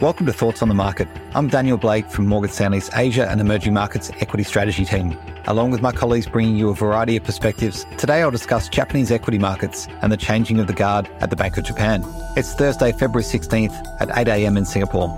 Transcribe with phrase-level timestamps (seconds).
[0.00, 1.08] Welcome to Thoughts on the Market.
[1.34, 5.18] I'm Daniel Blake from Morgan Stanley's Asia and Emerging Markets Equity Strategy team.
[5.48, 9.38] Along with my colleagues bringing you a variety of perspectives, today I'll discuss Japanese equity
[9.38, 12.04] markets and the changing of the guard at the Bank of Japan.
[12.36, 15.08] It's Thursday, February 16th at 8am in Singapore.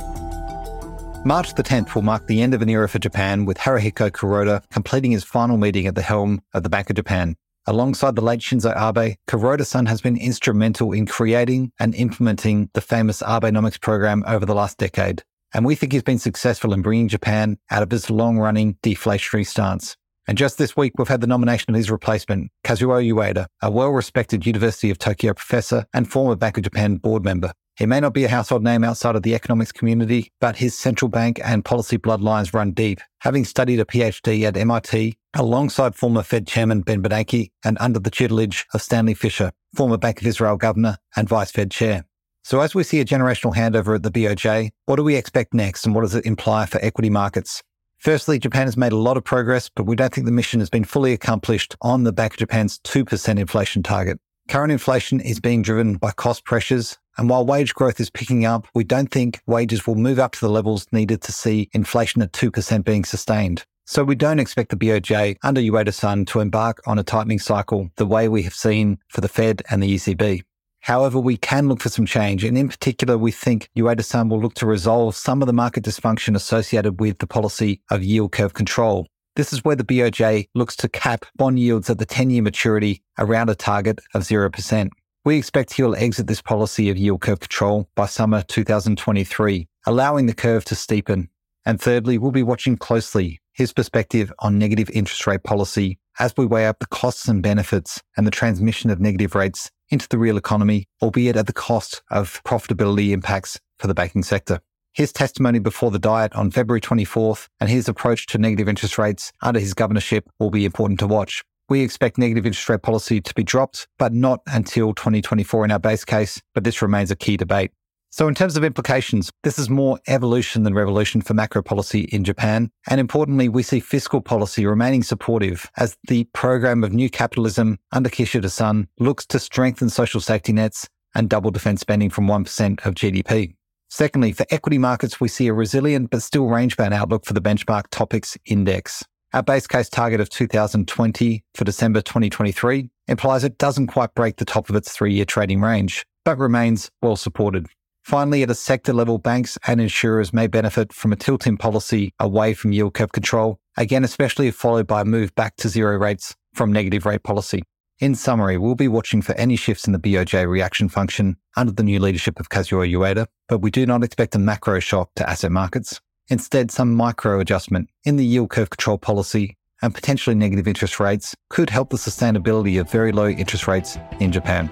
[1.27, 4.63] March the 10th will mark the end of an era for Japan, with Haruhiko Kuroda
[4.71, 7.37] completing his final meeting at the helm of the Bank of Japan.
[7.67, 13.23] Alongside the late Shinzo Abe, Kuroda-san has been instrumental in creating and implementing the famous
[13.23, 15.23] Abenomics program over the last decade.
[15.53, 19.97] And we think he's been successful in bringing Japan out of this long-running deflationary stance.
[20.27, 24.47] And just this week, we've had the nomination of his replacement, Kazuo Ueda, a well-respected
[24.47, 27.53] University of Tokyo professor and former Bank of Japan board member.
[27.81, 31.09] He may not be a household name outside of the economics community, but his central
[31.09, 33.01] bank and policy bloodlines run deep.
[33.21, 38.11] Having studied a PhD at MIT alongside former Fed Chairman Ben Bernanke and under the
[38.11, 42.05] tutelage of Stanley Fischer, former Bank of Israel Governor and Vice Fed Chair.
[42.45, 45.87] So as we see a generational handover at the BOJ, what do we expect next
[45.87, 47.63] and what does it imply for equity markets?
[47.97, 50.69] Firstly, Japan has made a lot of progress, but we don't think the mission has
[50.69, 54.19] been fully accomplished on the back of Japan's 2% inflation target.
[54.51, 58.67] Current inflation is being driven by cost pressures and while wage growth is picking up,
[58.75, 62.33] we don't think wages will move up to the levels needed to see inflation at
[62.33, 63.65] 2% being sustained.
[63.87, 68.07] So we don't expect the BOJ under Ueda-san to embark on a tightening cycle the
[68.07, 70.43] way we have seen for the Fed and the ECB.
[70.83, 74.55] However, we can look for some change, and in particular, we think Ueda-san will look
[74.55, 79.07] to resolve some of the market dysfunction associated with the policy of yield curve control.
[79.37, 83.03] This is where the BOJ looks to cap bond yields at the 10 year maturity
[83.19, 84.91] around a target of 0%.
[85.23, 90.35] We expect he'll exit this policy of yield curve control by summer 2023, allowing the
[90.35, 91.29] curve to steepen.
[91.67, 96.47] And thirdly, we'll be watching closely his perspective on negative interest rate policy as we
[96.47, 100.39] weigh up the costs and benefits and the transmission of negative rates into the real
[100.39, 104.61] economy, albeit at the cost of profitability impacts for the banking sector.
[104.95, 109.33] His testimony before the Diet on February 24th and his approach to negative interest rates
[109.43, 111.45] under his governorship will be important to watch.
[111.71, 115.79] We expect negative interest rate policy to be dropped, but not until 2024 in our
[115.79, 117.71] base case, but this remains a key debate.
[118.11, 122.25] So in terms of implications, this is more evolution than revolution for macro policy in
[122.25, 122.73] Japan.
[122.89, 128.11] And importantly, we see fiscal policy remaining supportive as the program of new capitalism under
[128.11, 133.55] Kishida-san looks to strengthen social safety nets and double defense spending from 1% of GDP.
[133.91, 137.41] Secondly, for equity markets, we see a resilient but still range bound outlook for the
[137.41, 139.05] benchmark TOPIX index.
[139.33, 144.45] Our base case target of 2020 for December 2023 implies it doesn't quite break the
[144.45, 147.69] top of its three year trading range, but remains well supported.
[148.03, 152.13] Finally, at a sector level, banks and insurers may benefit from a tilt in policy
[152.19, 155.97] away from yield curve control, again, especially if followed by a move back to zero
[155.97, 157.63] rates from negative rate policy.
[158.01, 161.85] In summary, we'll be watching for any shifts in the BOJ reaction function under the
[161.85, 165.53] new leadership of Kazuo Ueda, but we do not expect a macro shock to asset
[165.53, 166.01] markets.
[166.31, 171.35] Instead, some micro adjustment in the yield curve control policy and potentially negative interest rates
[171.49, 174.71] could help the sustainability of very low interest rates in Japan.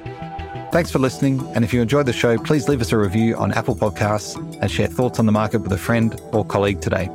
[0.71, 1.41] Thanks for listening.
[1.57, 4.71] And if you enjoyed the show, please leave us a review on Apple Podcasts and
[4.71, 7.11] share thoughts on the market with a friend or colleague today.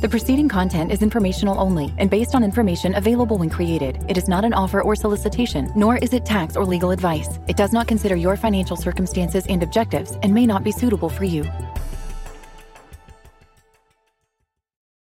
[0.00, 4.04] The preceding content is informational only and based on information available when created.
[4.08, 7.38] It is not an offer or solicitation, nor is it tax or legal advice.
[7.46, 11.22] It does not consider your financial circumstances and objectives and may not be suitable for
[11.22, 11.44] you.